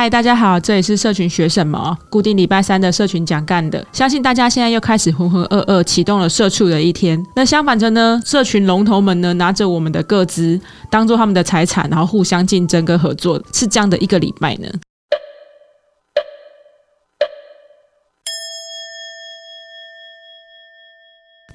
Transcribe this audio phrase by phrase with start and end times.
[0.00, 1.98] 嗨，大家好，这里是社群学什么？
[2.08, 7.20] 固定礼拜三的社群讲干的，相信大家现在又开始浑浑噩噩启动了社畜的一天。
[7.34, 14.68] 那相反着呢，社群龙头们呢，拿着我们的各资当做他们的财产，然后互相竞争跟合作，是这样的一个礼拜呢。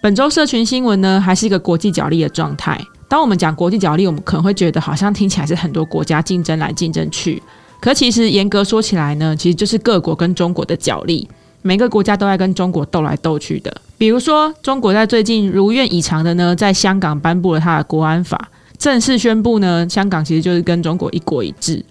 [0.02, 2.78] 本周社群新闻呢，还是一个国际角力的状态。
[3.08, 7.42] 当我们讲国际角力，我们可能会觉得好像听起来是很多国家竞争来竞争去。
[7.84, 11.28] 可其实严格说起来呢，其实就是各国跟中国的角力，
[11.62, 13.82] 每个国家都在跟中国斗来斗去的。
[13.98, 21.84] 比如说，中国在最近如愿以偿的呢，在香港颁布了他的国安法，正式宣布呢，香港其实就是跟中国一国一制。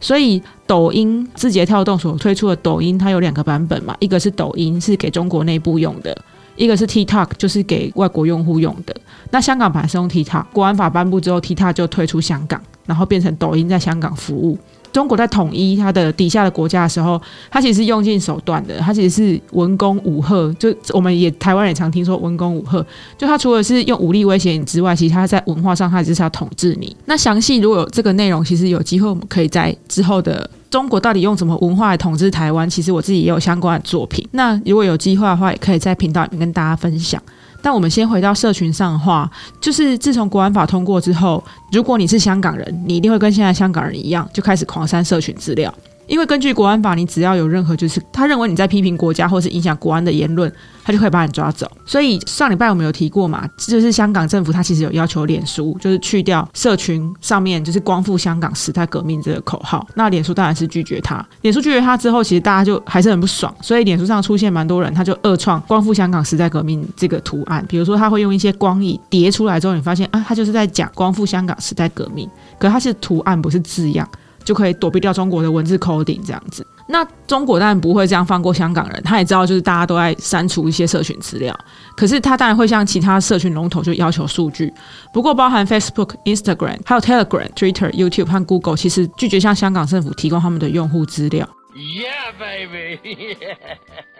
[0.00, 6.16] 所以，抖音字节跳动所推出的抖音，它有两个版本嘛，一个是抖音是给中国内部用的。
[6.56, 8.94] 一个是 TikTok，就是给外国用户用的。
[9.30, 14.58] 那香港版是用 TikTok，国安法颁布之后，TikTok 就退出香港，然后变成抖音在香港服务。
[14.96, 20.50] 中国在统一它的底下的国家的时候，它其实是用尽手段的，它其实是文攻武赫。
[20.58, 22.84] 就我们也台湾也常听说文攻武赫，
[23.18, 26.96] 就它除了是用武力威胁你之外，其实它在文化上它就是要统治你。
[27.04, 30.48] 那详细如果有这个内容，其实有机会我们可以在之后的。
[30.68, 32.68] 中国到底用什么文化来统治台湾？
[32.68, 34.26] 其实我自己也有相关的作品。
[34.32, 37.22] 那如果有机会的话，也可以在频道里面跟大家分享。
[37.62, 45.72] 但我们先回到社群上的话，就是自从国安法通过之后，如果你是香港人，你一定会跟现在香港人一样，就开始狂删社群资料。
[46.06, 50.50] 因为根据国安法，你只要有任何就是他认为你在批评国家或是影响国安的言论，
[50.84, 51.70] 他就可以把你抓走。
[51.84, 59.86] 所以上礼拜我们有提过嘛，就是香港政府他其实有要求脸书就是去掉社群上面就是光复香港时代革命这个口号。
[59.94, 61.24] 那脸书当然是拒绝他。
[61.42, 63.52] 脸书拒绝他之后，其实大家就还是很不爽。
[63.60, 67.64] 所以脸书上出现蛮多人，他就恶创光复香港时代革命这个图案。
[67.68, 72.28] 比如说他会用一些光影叠出来之后，你发现啊，他就是在讲光复香港时代革命，
[72.58, 74.08] 可他是图案不是字样。
[74.46, 76.66] 就可以躲避掉中国的文字 coding 这样子。
[76.88, 81.52] 那中国当然不会这样放过香港人，他也知道就是大家都在删除一些社群资料，
[81.96, 84.72] 可是他当然会向其他社群龙头就要求数据。
[85.12, 91.48] 不过包含 Facebook、Instagram、还有 Telegram、Twitter、YouTube 和 Google，其实拒绝向香港政府提供他们的用户资料。
[91.74, 93.36] Yeah, baby.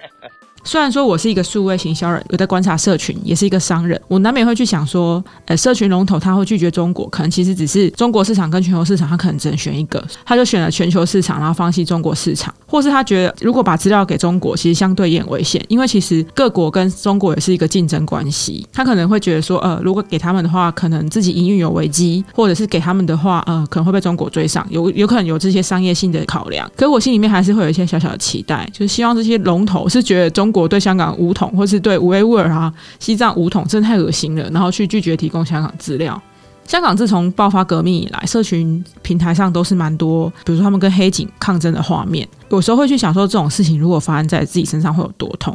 [0.66, 30.52] 虽然说我是一个数位行销人，有在观察社群，也是一个商人，我难免会去想说，呃，社群龙头他会拒绝中国，可能其实只是中国市场跟全球市场，他可能只能选一个，他就选了全球市场，然后放弃中国市场，或是他觉得如果把资料给中国，其实相对也很危险，因为其实各国跟中国也是一个竞争关系，他可能会觉得说，呃，如果给他们的话，可能自己营运有危机，或者是给他们的话，呃，可能会被中国追上，有有可能有这些商业性的考量，可我心里面还是会有一些小小的期待，就是希望这些龙头是觉得中。
[30.56, 34.48] 国对香港武统，或是对维吾尔啊、西藏武统，真的太恶心了。
[34.50, 36.20] 然后去拒绝提供香港资料。
[36.66, 42.26] 香港自从爆发革命以来，社群平台上都是蛮多，比如说他们跟黑警抗争的画面。
[42.48, 45.54] 有时候会去想说，这种事情如果发生在自己身上，会有多痛。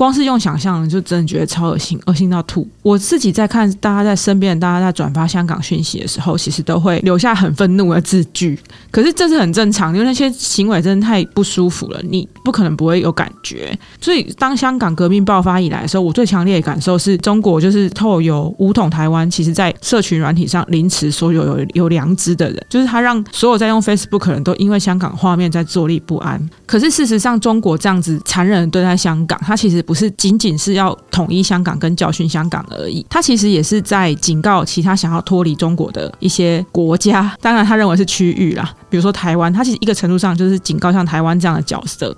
[0.00, 2.66] 光是用想象，就真的觉得超恶心，恶心到吐。
[2.80, 8.58] 我自己在看大家在身边，大家在转发香港讯息的时候，其实都会留下很愤怒的字句。
[8.90, 13.78] 可是这是很正常，因为那些行为真的太不舒服了，你不可能不会有感觉。
[14.00, 26.40] 所以当香港革命爆发以来的时候，我最强烈的感受是中国就是透有武统台湾，其实在社群软体上凌迟所有有有良知的人，就是他让所有在用 Facebook 的人都因为香港画面在坐立不安。
[26.64, 29.84] 可是事实上，中国这样子残忍对待香港，他其实。
[29.90, 37.36] 不是仅仅是要统一香港跟教训香港而已，他其实也是在警告其他想要脱离中国的一些国家。
[37.40, 42.16] 当然，他认为是区域啦，比如说台湾，他其实一个程度上就是警告像台湾这样的角色。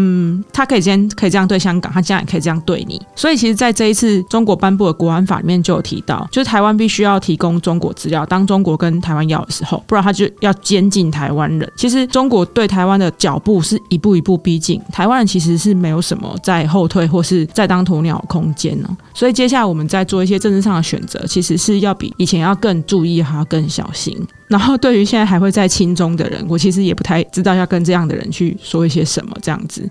[0.00, 3.02] 嗯，他可以先可以这样对香港，他将来也可以这样对你。
[3.16, 11.72] 所以，其实，在这一次中国颁布的国安法里面就有提到，就是台湾必须要提供中国资料，当中国跟台湾要的时候，不然他就要监禁台湾人。
[11.76, 18.88] 其实，中国对台湾的脚步是一步一步逼近，台湾人其实是没有什么在后退或是在当鸵鸟空间呢。
[19.12, 24.16] 所以，接下来我们在做一些政治上的选择，其实是要比以前要更注意，还要更小心。
[24.48, 29.88] 然后，对于现在还会在亲中的人，我其实也不太知道要跟这样的人去说一些什么这样子。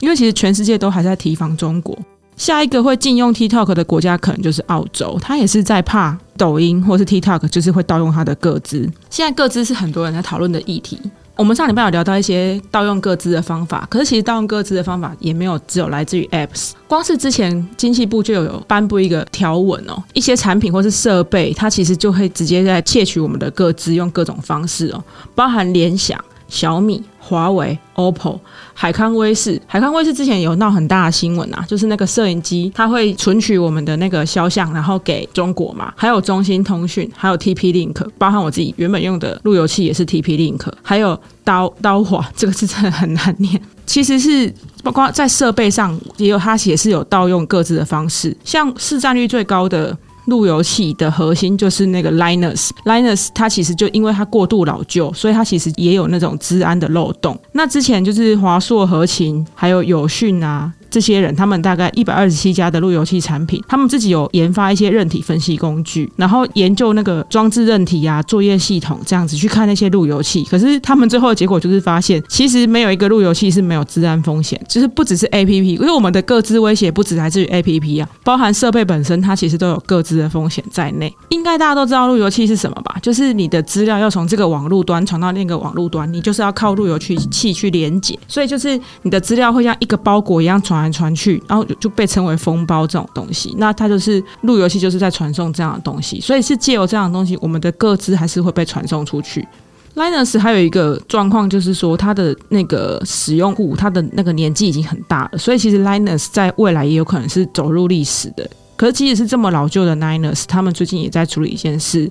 [0.00, 1.98] 因为其实全世界都还在提防中国，
[2.36, 8.88] 下一个会禁用 TikTok 的国家可能就是澳洲，他也是在怕抖音或是 TikTok 就是会盗用他的各资。
[9.08, 11.00] 现在各资是很多人在讨论的议题。
[11.36, 25.04] 我们上礼拜有聊到一些盗用各自的方法，可是其实盗用各自的方法也没有只有来自于 Apps，光是之前经济部就有颁布一个条文哦，一些产品或是设备，它其实就会直接在窃取我们的各自，用各种方式哦，
[25.34, 26.18] 包含联想。
[26.48, 28.38] 小米、华为、OPPO、
[28.72, 29.60] 海康威视。
[29.66, 35.92] 海康威视之前有闹很大的新闻啊，就是那个摄影机它会存取我们的那个肖像，然后给中国嘛。
[35.96, 43.60] 还有中兴通讯，还有 TP Link，包含我自己原本用的路由器也是 TP Link，还有刀刀华， 这个字真的很难念。
[43.84, 44.52] 其实是
[44.82, 48.36] 包括在设备上也有，它也是有盗用各自的方式。
[48.44, 49.96] 像市占率最高的
[50.26, 57.38] 路由器的核心就是那个 Linus，Linus 它其实就因为它过度老旧，所以它其实也有那种治安的漏洞。
[57.52, 60.72] 那之前就是华硕、和勤还有友讯啊。
[60.96, 70.42] 这些人，他们大概一百二十七家的路由器产品，他们自己有研发一些认体分析工具，然后研究那个装置认体啊、作业系统这样子去看那些路由器。
[70.44, 81.14] 可是他们最后的结果就是发现，其实没有一个路由器是没有治安风险，就是不只是 A P P，因为我们的各自威胁不只来自于 A P P 啊，包含设备本身，它其实都有各自的风险在内。
[81.28, 82.96] 应该大家都知道路由器是什么吧？
[83.02, 90.85] 就是你的资料要从这个网络端传到另一个网络端，你就是要靠路由器器去连接，所以就是你的资料会像一个包裹一样传。
[90.90, 93.54] 传传去，然后就被称为封包这种东西。
[93.58, 96.20] 那它就是路由器，就是在传送这样的东西。
[96.20, 99.46] 所以是借由这样的东西，我们的各自还是会被传送出去。
[99.94, 108.48] Linus 还有一个状况，就是说它的那个使用户，他的那个年纪已经很大了，所以其实 Linus 在未来也有可能是走入历史的。
[108.76, 112.10] 可是，即使是这么老旧的 Niners，他们最近也在处理一件事，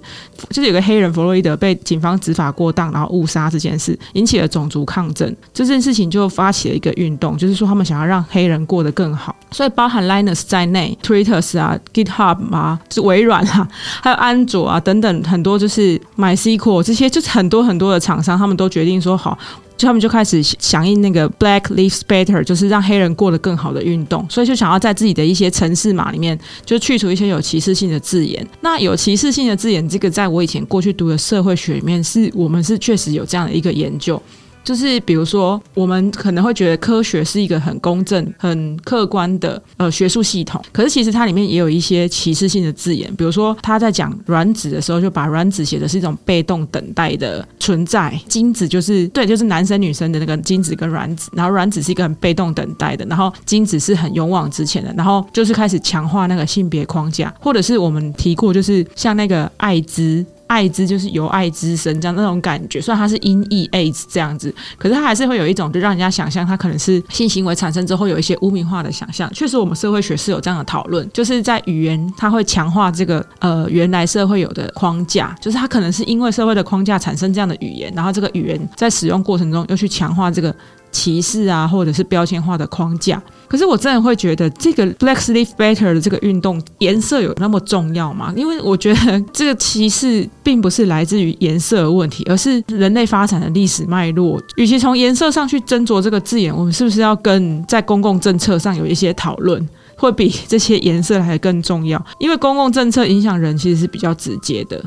[0.49, 5.35] 就是有个黑人弗洛伊德被警方执法过当，然后误杀这件事，引起了种族抗争。
[5.53, 9.35] 这件事情就发起了一个运动，就是说他们想要让黑人过得更好。
[9.51, 13.67] 所以，包含 Linus 在内，Twitter 啊、GitHub 啊、是微软啊，
[14.01, 19.37] 还有安卓啊等等很多，就是 MySQL 这些，就是很多很多的厂商，他们都决定说好。
[19.77, 28.45] 就他们就开始响应那个 Black Lives Better，就是让黑人过得更好的运动，所以就想要在自己的一些城市码里面，就去除一些有歧视性的字眼。
[28.61, 34.21] 那有歧视性的字眼，这个在我以前过去读的社会学里面，是我们是确实有这样的一个研究。
[34.65, 43.13] 就是比如说，我们可能会觉得科学是一个很公正、很客观的呃学术系统，可是其实它里面也有一些歧视性的字眼。
[43.15, 60.25] 比如说，他在讲卵子的时候，就把卵子写的是一种被动等待的存在，精子就是对，就是男生女生的那个精子跟卵子，然后卵子是一个很被动等待的，然后精子是很勇往直前的，然后就是开始强化那个性别框架，或者是我们提过，就是像那个艾滋。
[60.47, 69.31] 爱之就是由爱之生这样那种感觉，虽然它是音译 AIDS 这样子，可是它还是会有一种就让人家想象它可能是性行为产生之后有一些污名化的想象。
[69.33, 80.55] 确实，我们社会学是有这样的讨论，就是在语言它会强化这个呃原来社会有的框架，就是它可能是因为社会的框架产生这样的语言，然后这个语言在使用过程中又去强化这个。
[80.95, 83.21] 歧视啊，或者是标签化的框架。
[83.49, 88.33] 可是我真的会觉得，这个 Black Lives Better 的这个运动颜色有那么重要吗？
[88.35, 94.41] 因为我觉得这个歧视并不是来自于颜色的问题，而是人类发展的历史脉络。
[94.55, 102.03] 与其从颜色上去斟酌这个字眼，我们是不是要跟在公共政策上有一些讨论，会比这些颜色还更重要？
[102.19, 104.81] 因为公共政策影响人其实是比较直接的。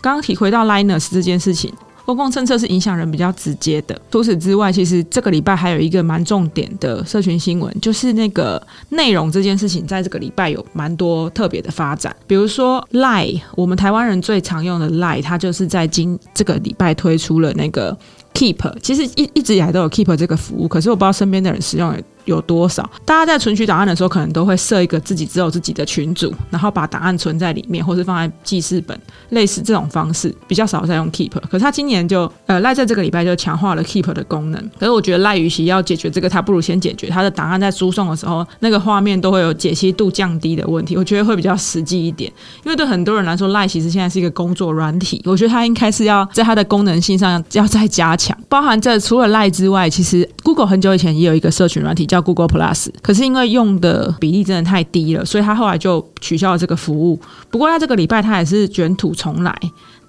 [0.00, 1.72] 刚刚体会到 Linus 这件事情。
[2.06, 4.00] 公共政策是影响人比较直接的。
[4.10, 12.14] 除此之外，其实这个礼拜还有一个蛮重点的社群新闻，就是那个内容这件事情，在这个礼拜有蛮多特别的发展。
[12.26, 17.94] 比如说，Lie，我们台湾人最常用的 Lie，它就是在今这个礼拜推出了那个
[18.32, 18.78] Keep。
[18.80, 21.94] 其实一一直以来都有 Keep 这个服务，可是我不知道身边的人使用。
[22.26, 22.88] 有多少？
[23.04, 28.98] 大家在存取档案的时候，可能都会设一个自己只有自己的群组，然后把档案存在里面，或是放在记事本，
[29.30, 31.30] 类似这种方式，比较少在用 Keep。
[31.48, 34.70] 可是他今年就呃赖在这个礼拜就强化了 Keep 的功能。
[34.78, 40.96] 可是我觉得赖与其要解决这个，他不如先解决他的档案在输送的时候，那个画面都会有解析度降低的问题。
[40.96, 42.28] 我觉得会比较实际一点，
[42.64, 52.15] 因为对很多人来说，赖其实现在是一个工作软体，我觉得它应该是要在它的功能性上要再加强，包含这除了赖之外，其实 Google 很久以前也有一个社群软体叫。
[52.16, 57.20] 叫 Google Plus，可是因为用的比例真的太低了，所以他后来就取消了这个服务。
[57.50, 59.54] 不过他这个礼拜他也是卷土重来，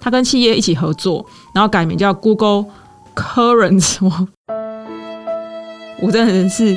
[0.00, 1.24] 他跟企业一起合作，
[1.54, 2.64] 然后改名叫 Google
[3.14, 4.26] Currents。
[6.00, 6.74] 我真的是。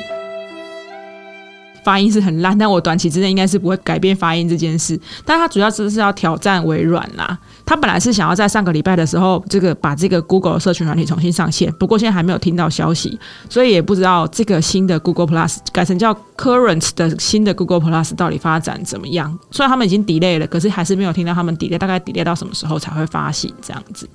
[1.84, 5.00] 发音是很烂，但我短期之内应该是不会改变发音这件事。
[5.26, 7.38] 但他主要只是要挑战微软啦。
[7.66, 13.18] 他本来是想要在上个礼拜的时候，这个把这个 Google 社群软体重新上线，不过现在还没有听到消息，
[13.50, 19.38] 所以也不知道这个新的 Google Plus 改成叫 Current 的新的 Google Plus 到底发展怎么样。
[19.52, 24.10] 虽然他们已经 delay 了，可是还是没有听到他们 delay，大概 delay 到什么时候才会发行这样子。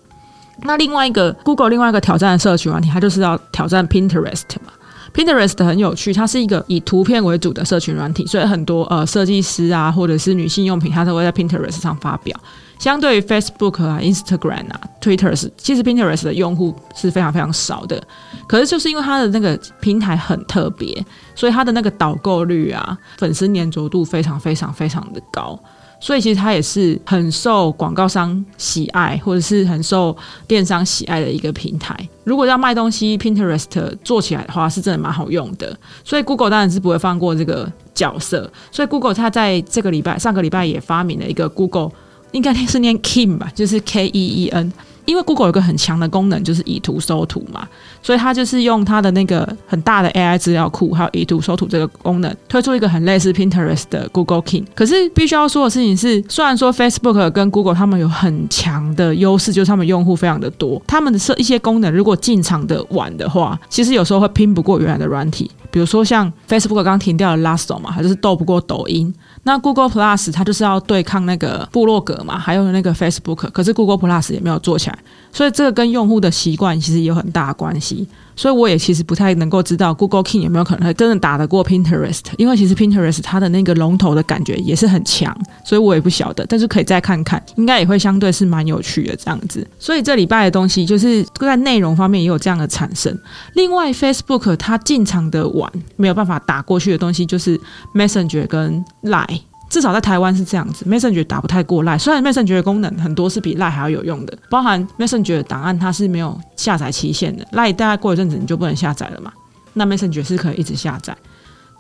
[0.63, 4.73] 那另外一个 Google 另外一个挑战的社群软体，它就是要挑战 Pinterest 嘛。
[5.17, 12.39] Pinterest 很有趣，它是一个以图片为主的社群软体，所以很多呃设计师啊，或者是女性用品，它都会在 Pinterest 上发表。
[12.79, 18.01] 相对于 Facebook 啊、Instagram 啊、Twitter 是，其实 Pinterest 的用户是非常非常少的。
[18.47, 21.03] 可是就是因为它的那个平台很特别，
[21.35, 25.59] 所以它的那个导购率啊、粉丝粘着度非常非常非常的高。
[26.07, 31.97] 所以其实它也是很受广告商喜爱，或者是很受电商喜爱的一个平台。
[32.23, 35.77] 如果要卖东西，Pinterest 做起来的话，是真的蛮好用的。
[36.05, 38.49] 所以 Google 当然是不会放过这个角色。
[38.71, 41.91] 所以 Google 它在这个礼拜、上个礼拜也发明了一个 Google，
[42.31, 44.73] 应该是念 Ken 吧，就是 K E E N。
[45.07, 47.67] 因为 Google 有个很强的功能，就是以图搜图嘛，
[48.03, 54.65] 所以它就是用它的那个很大的 AI 资料库，还有以图搜图这个功能，推出一个很类似 Pinterest 的 Google King。
[54.75, 65.51] 可是必须要说的事情是，虽然说 Facebook 跟 Google 他们有很强的优势，就是他们用户非常的多，他们的设一些功能如果进场的晚的话，其实有时候会拼不过原来的软体。
[65.71, 69.15] 比如说像 Facebook 刚停掉了 Lasso 嘛，它就是斗不过抖音。
[69.47, 74.99] 那 Google Plus 它就是要对抗那个部落格嘛，还有那个 Facebook，可是 Google Plus 也没有做起来，
[75.33, 78.09] 所以这个跟用户的习惯其实有很大关系。
[78.37, 89.67] 所以我也其实不太能够知道 Google King 有没有可能真的打得过 Pinterest，因为其实 Pinterest 它的那个龙头的感觉也是很强，所以我也不晓得，但是可以再看看，应该也会相对是蛮有趣的这样子。
[89.79, 93.19] 所以这礼拜的东西就是在内容方面也有这样的产生。
[93.55, 97.59] 另外，Facebook 它进场的晚，没有办法打过去的东西就是
[97.95, 99.41] Messenger 跟 Line。
[99.69, 109.33] 至少在台湾是这样子，Messenger 打不太过赖虽然 Messenger 的功能很多是比 Line 还要有用的，包含 Messenger 档案它是没有下载期限的，Line 大概过一阵子你就不能下载了嘛，
[109.75, 111.17] 那 Messenger 是可以一直下载。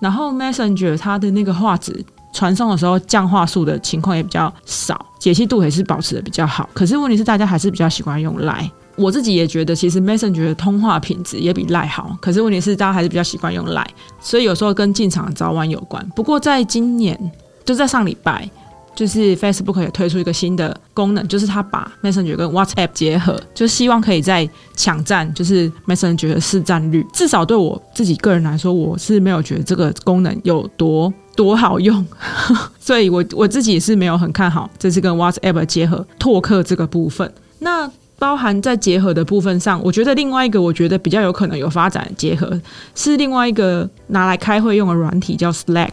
[0.00, 6.68] 然后 Messenger 它的那个画质传送的时候降画素的情况也比较少，解析度也是保持的比较好。
[6.74, 13.86] 可是问题是大家还是比较喜欢用 Line，我自己也觉得其实 Messenger 的通话品质也比 Line 好，可是问题是大家还是比较习惯用 Line，
[14.20, 16.06] 所以有时候跟进场早晚有关。
[16.16, 17.18] 不过在今年。
[17.66, 18.48] 就在上礼拜，
[18.94, 27.04] 就是 Facebook 也推出一个新的功能，就是它把 Messenger 跟 WhatsApp 结合，就希望可以在抢占就是 Messenger 的市占率。
[27.12, 32.02] 至少对我自己个人来说，我是没有觉得这个功能有多多好用，
[32.80, 37.30] 所以我我自己是没有很看好这次跟 WhatsApp 结合拓客这个部分。
[37.58, 42.58] 那包含在结合的部分上，我觉得另外一个我觉得比较有可能有发展的结合，
[42.94, 45.90] 是另外一个拿来开会用的软体，叫 Slack。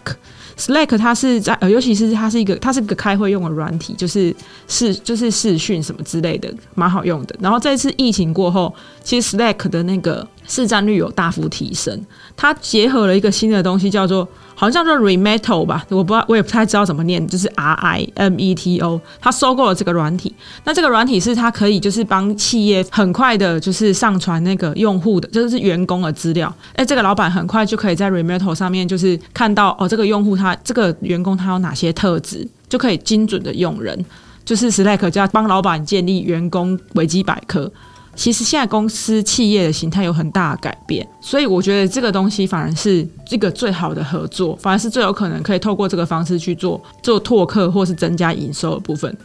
[0.58, 4.36] Slack 它是在呃，尤其是它是一个，它是个开会用的软体，就是
[4.68, 7.36] 视就是视讯什么之类的，蛮好用的。
[7.40, 12.00] 然后这次疫情过后，其实 Slack 的那个市占率有大幅提升。
[12.36, 19.00] 它结合了一个新的东西，叫做好像叫做 Remeto 吧，我不知道，我也不太知道怎么念，就是 R I M E T O。
[19.22, 20.34] 它收购了这个软体，
[20.64, 26.54] 那这个软体是它可以就是帮企业很快的，就是上传那个用户的，就是员工的资料。
[26.76, 34.06] 哎，这个老板很快就可以在 Remeto 上面就是看到哦，这个用户他这个员工他有哪些特质，就可以精准的用人。
[34.46, 37.72] 就是 Slack 就要帮老板建立员工维基百科。
[38.16, 49.16] 其实现在公司企业的形态有很大的改变，所以我觉得这个东西反而是一个最好的合作，反而是最有可能可以透过这个方式去做做拓客或是增加营收的部分。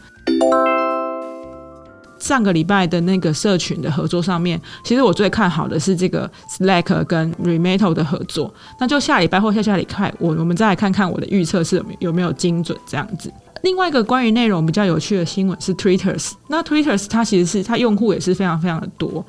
[2.19, 8.53] 上个礼拜的那个社群的合作上面，其实我最看好的是这个 Slack 跟 Remeto 的合作。
[8.77, 13.31] 那就下礼拜或下下礼拜，我我们再来看看我的预测是有没有精准这样子。
[13.61, 19.25] 另外一个关于内容比较有趣的新闻是 Twitter's 那 Twitter's 它其实是它用户也是非常非常的多。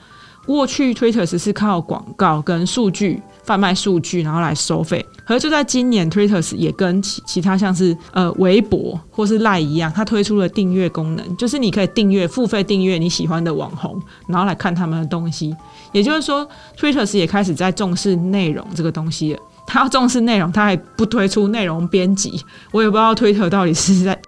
[0.46, 5.04] 过去 Twitter's 是靠广告跟数据贩卖数据，然后来收费。
[5.24, 15.54] 可是就在今年，Twitter's 也跟其其他像是呃微博或是赖一样，它推出了订阅功能，就是你可以订阅付费订阅你喜欢的网红，然后来看他们的东西。
[15.92, 19.40] 也就是说，Twitter's 也开始在重视内容这个东西了。
[19.72, 22.44] 他要重视内容，他还不推出内容编辑。
[22.72, 24.20] 我也不知道推特到底是在，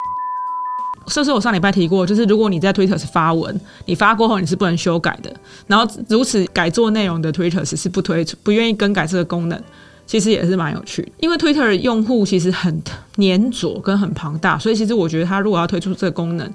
[1.08, 5.34] 是不是我上礼拜提过，就是如果你在推特是发文，你发过后你是不能修改的。
[5.66, 9.60] 然后如此改做内容的推特是不推出，不愿意更改这个功能，
[10.06, 11.12] 其实也是蛮有趣。
[11.18, 12.80] 因为推特用户其实很
[13.16, 16.48] 粘着跟很庞大，所以其实我觉得他如果要推出这个功能，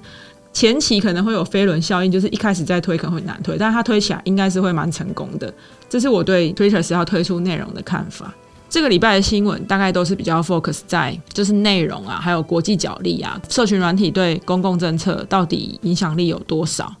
[0.54, 5.52] 前期可能会有飞轮效应，就是一开始在推可能会难推，但是他推起来应该是会蛮成功的。
[5.90, 8.34] 这是我对推特是要推出内容的看法。
[8.70, 16.94] 这个礼拜的新闻大概都是比较 focus 在就是内容啊，还有国际角力啊，社群软体对公共政策到底影响力有多少？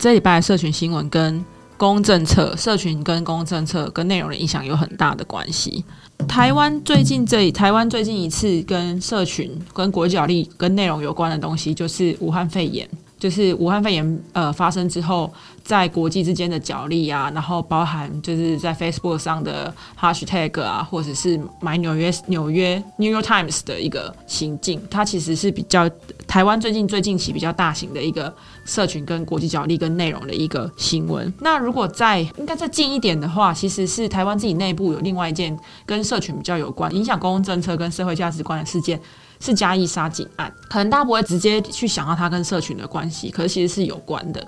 [0.00, 1.44] 这礼拜的社群新闻跟
[1.76, 5.84] 公共政策、社群跟公共政策跟内容的影响有很大的关系。
[6.28, 12.88] 台湾最近这台湾最近一次跟社群、跟国际角力、跟内容有关的东西，就是武汉肺炎。
[13.18, 15.32] 就是武汉肺炎呃发生之后，
[15.64, 25.90] 在国际之间的角力啊，然后包含就是在 Facebook 上的 Hashtag 啊，或者是买纽约纽约 New York Times 的一个行径，它其实是比较
[26.26, 28.32] 台湾最近最近期比较大型的一个
[28.64, 31.32] 社群跟国际角力跟内容的一个新闻。
[31.40, 39.00] 那如果再应该再近一点的话，其实是台湾自己内部有另外一件跟社群比较有关、影响公共政策跟社会价值观的事件。
[39.40, 44.46] 是嘉义杀警案，可能大家不会直接去想到它跟社群的关系，可是其实是有关的。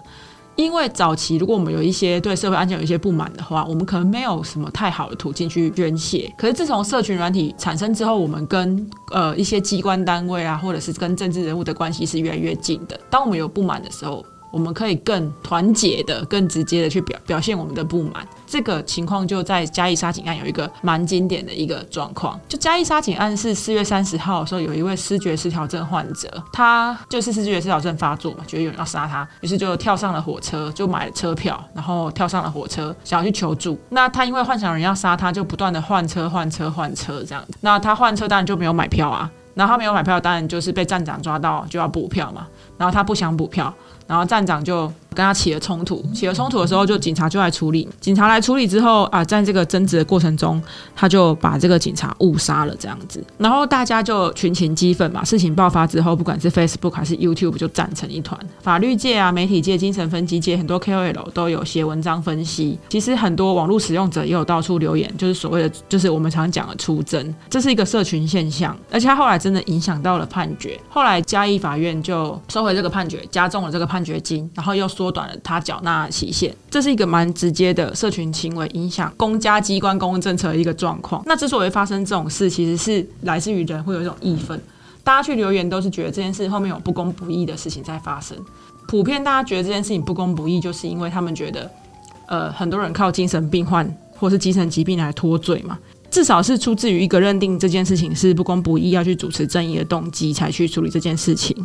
[0.57, 6.31] 因为早期如果我们有一些对社会安全有一些不满的话，我们可能没有什么太好的途径去宣泄。
[6.37, 12.99] 可是自从社群软体产生之后，我们跟呃一些机关单位啊，或者是跟政治人物的关系是越来越近的。
[13.09, 18.26] 当我们有不满的时候，我们可以更团结的、更直接的去表表现我们的不满。
[18.47, 22.38] 这个情况就在嘉义杀警案有一个蛮经典的一个状况。
[22.49, 33.78] 就嘉义杀警案是四月三十号的时候，有一位视觉失调症患者，他就是视觉失调症发作嘛，觉得有人要杀他，于是就跳上了火车，就买了车票，然后跳上了火车，想要去求助。
[33.90, 37.54] 那他因为幻想人要杀他，就不断的换车、换车、换车这样子。
[37.61, 42.49] 那他换车当然就没有买票啊，然后他没有买票，当然就是被站长抓到就要补票嘛。
[42.76, 43.73] 然后他不想补票。
[44.11, 47.87] 然后站长就跟他起了冲突，起了冲突的时候，就警察就来处理。
[48.00, 50.62] 警察来处理之后啊，在这个争执的过程中，
[50.97, 53.23] 他就把这个警察误杀了，这样子。
[53.37, 55.23] 然后大家就群情激愤嘛。
[55.23, 58.41] 事情爆发之后，不管是 Facebook 还是 YouTube 就战成一团。
[58.62, 62.79] 法律界啊、媒体界、精神分析界，很多 KOL 都有写文章分析。
[62.89, 68.75] 其实很多网络使用者也有到处留言，就是所谓的，就是我们常讲的出征，这是一个社群现象。
[68.91, 70.81] 而且他后来真的影响到了判决。
[70.89, 74.00] 后来嘉义法院就收回这个判决，加重了这个判。
[74.00, 81.23] 决金，然后又说短了他缴纳期限，这是一个蛮直接的社群行为影响公家机关公共政策的一个状况。
[81.26, 84.61] 那之所以发生这种事，其实是来自于人会有一种义愤，
[85.02, 88.37] 大家去留言都是觉得这件事后面有不公不义的事情在发生。
[88.87, 91.71] 普遍大家觉得这件事情不公不义，就是因为他们觉得，
[92.26, 95.79] 呃，很多人靠精神病患或是精神疾病来脱罪嘛，
[96.11, 101.57] 至少是出自于一个认定这件事情是不公不义，要去主持正义的动机才去处理这件事情。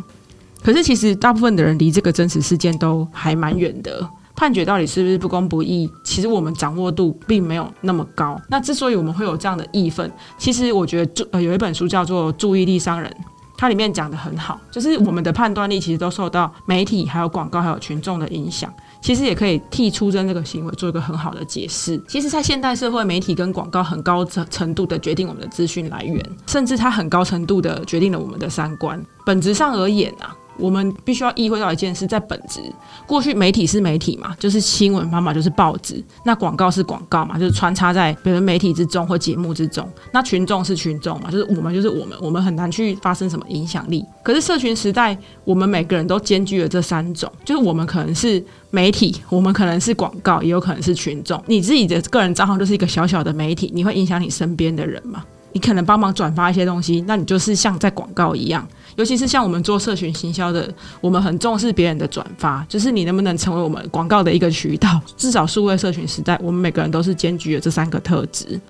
[0.66, 4.04] 可是，其实大部分的人离这个真实事件都还蛮远的。
[4.34, 8.36] 判决到底是不是不公不义，其实我们掌握度并没有那么高。
[8.48, 13.08] 那之所以我们会有这样的义愤，其实我觉得注呃有一本书叫做《注意力商人》，
[13.56, 18.68] 它里面讲的很好，就是我们的判断力其实都受到媒体、还有广告、还有群众的影响。
[19.00, 21.96] 其实也可以替出征这个行为做一个很好的解释。
[22.08, 29.00] 其实，在现代社会，媒体跟广告很高程程度的决定我们的资讯来源，甚至它很高程度的决定了我们的三观。
[29.24, 30.34] 本质上而言啊。
[30.58, 32.60] 我们必须要意会到一件事，在本质，
[33.06, 39.88] 过去媒体是媒体嘛，就是新闻方法就是报纸；那广告是广告嘛，就是穿插在别人媒体之中或节目之中。
[40.12, 44.04] 那群众是群众嘛，就是我们就是我们，我们很难去发生什么影响力。
[44.22, 51.42] 可是社群时代，我们每个人都兼具了这三种，就是我们可能是媒体，我们可能是广告，也有可能是群众。
[51.46, 55.24] 你自己的个人账号就是一个小小的媒体，你会影响你身边的人吗？
[55.56, 58.68] 你可能帮忙转发一些东西，那你就是像在广告一样。
[58.96, 65.00] 尤其是像我们做社群行销的，我们很重视别人的转发，就是你能不能成为我们广告的一个渠道。
[65.16, 68.60] 至少数位社群时代，我们每个人都是兼具了这三个特质。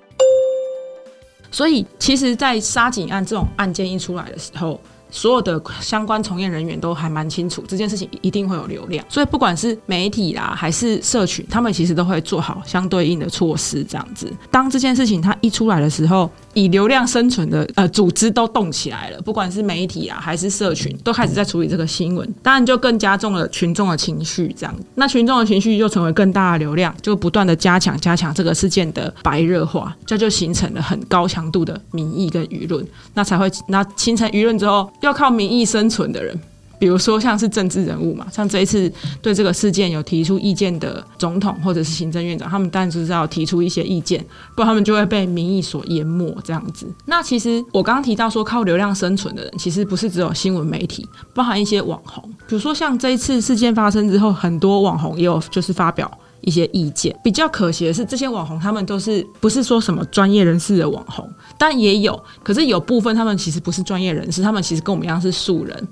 [1.51, 13.83] 所以，其实，在杀警案这种案件一出来的时候，所有的相关从业人员都还蛮清楚这件事情一定会有流量，所以不管是媒体啦还是社群，他们其实都会做好相对应的措施。
[13.83, 24.53] 这样子，当这件事情它一出来的时候，以流量生存的呃组织都动起来了，不管是媒体啊还是社群，都开始在处理这个新闻，当然就更加重了群众的情绪。
[24.57, 34.89] 这样，那群众的情绪就成为更大的流量，就不断的加强加强这个事件的白热化，这就形成了很高强度的民意跟舆论，那才会那形成舆论之后。
[35.01, 36.39] 要靠民意生存的人，
[36.79, 44.23] 比如说像是政治人物嘛，像这一次对这个事件有提出意见的总统或者是行政院长，他们当然就是要提出一些意见，
[44.55, 46.87] 不然他们就会被民意所淹没这样子。
[47.05, 56.09] 那其实我刚刚提到说靠流量生存的人，其实不是只有新闻媒体，包含一些网红，比如说像这一次事件发生之后，很多网红也有就是发表。
[56.41, 65.87] 一些意见比较可惜的是，这些网红他们都是不是说什么专业人士的网红，但也有，可是有部分他们其实不是专业人士，他们其实跟我们一样是素人。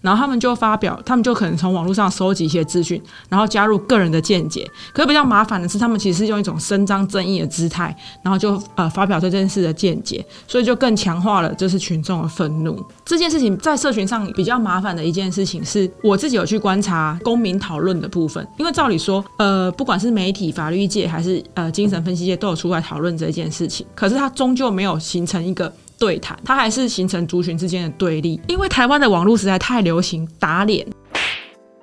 [0.00, 4.68] 然后他们就发表，他们就可能从网络上收集一些资讯，然后加入个人的见解。
[4.92, 12.80] 可是比较麻烦的是，他们其实是用一种伸张正义的姿态，然后就呃发表这件事的见解，所以就更强化了就是群众的愤怒。
[13.04, 18.46] 这件事情在社群上比较麻烦的一件事情，是我自己有去观察公民讨论的部分。
[18.56, 25.72] 因为照理说，呃，不管是媒体、法律界还是呃精神分析界，都有出来讨论这件事情，可是它终究没有形成一个。
[25.98, 28.40] 对谈，它还是形成族群之间的对立。
[28.46, 30.86] 因为台湾的网络实在太流行打脸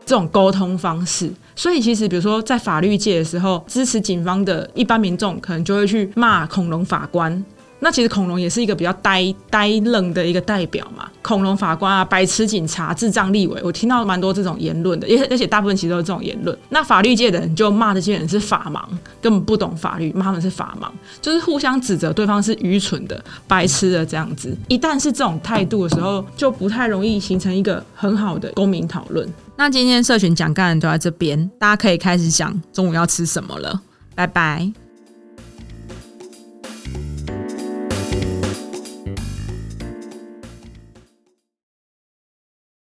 [0.06, 7.44] 这种沟通方式，所以其实比如说在法律界的时候，支持警方的一般民众可能就会去骂恐龙法官。
[7.80, 16.58] 那其实恐龙也是一个比较呆呆愣的一个代表嘛，恐龙法官啊，白痴警察，智障立委，我听到蛮多这种言论的，而而且大部分其实都是这种言论。
[16.70, 18.82] 那法律界的人就骂这些人是法盲，
[19.22, 20.88] 根本不懂法律，骂他们是法盲，
[21.22, 24.56] 就是互相指责对方是愚蠢的、白痴的这样子。
[24.68, 29.28] 一旦是这种态度的时候，就不太容易形成一个很好的公民讨论。
[29.58, 33.82] 那今天社群讲干就在这边，大家可以开始想中午要吃什么了，
[34.16, 34.85] 拜拜。